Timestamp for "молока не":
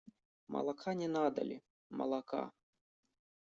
0.47-1.07